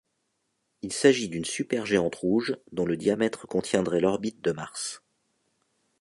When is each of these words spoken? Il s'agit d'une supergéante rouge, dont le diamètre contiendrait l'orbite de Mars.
Il 0.81 0.91
s'agit 0.91 1.29
d'une 1.29 1.45
supergéante 1.45 2.15
rouge, 2.15 2.55
dont 2.71 2.87
le 2.87 2.97
diamètre 2.97 3.45
contiendrait 3.45 3.99
l'orbite 4.01 4.41
de 4.41 4.51
Mars. 4.51 5.03